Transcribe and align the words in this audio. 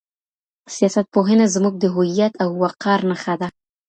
سیاست 0.75 1.05
پوهنه 1.13 1.45
زموږ 1.55 1.73
د 1.79 1.85
هویت 1.95 2.33
او 2.43 2.49
وقار 2.63 2.99
نښه 3.09 3.33
ده. 3.41 3.47